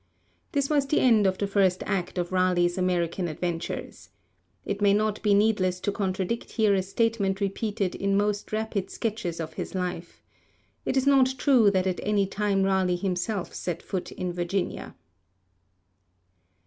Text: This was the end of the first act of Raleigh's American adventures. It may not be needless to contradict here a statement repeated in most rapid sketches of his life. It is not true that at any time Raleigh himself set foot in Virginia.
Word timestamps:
This 0.53 0.67
was 0.67 0.87
the 0.87 0.99
end 0.99 1.27
of 1.27 1.37
the 1.37 1.45
first 1.45 1.83
act 1.85 2.17
of 2.17 2.31
Raleigh's 2.31 2.75
American 2.75 3.27
adventures. 3.27 4.09
It 4.65 4.81
may 4.81 4.95
not 4.95 5.21
be 5.21 5.35
needless 5.35 5.79
to 5.81 5.91
contradict 5.91 6.53
here 6.53 6.73
a 6.73 6.81
statement 6.81 7.39
repeated 7.39 7.93
in 7.93 8.17
most 8.17 8.51
rapid 8.51 8.89
sketches 8.89 9.39
of 9.39 9.53
his 9.53 9.75
life. 9.75 10.23
It 10.85 10.97
is 10.97 11.05
not 11.05 11.35
true 11.37 11.69
that 11.69 11.85
at 11.85 11.99
any 12.01 12.25
time 12.25 12.63
Raleigh 12.63 12.95
himself 12.95 13.53
set 13.53 13.83
foot 13.83 14.11
in 14.13 14.33
Virginia. 14.33 14.95